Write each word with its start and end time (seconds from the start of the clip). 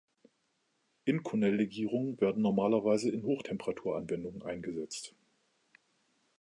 Inconel-Legierungen 1.05 2.19
werden 2.21 2.41
normalerweise 2.41 3.11
in 3.11 3.21
Hochtemperatur-Anwendungen 3.21 4.41
eingesetzt. 4.41 5.13